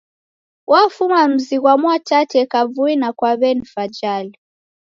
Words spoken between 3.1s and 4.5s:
kwa w'eni Fajali.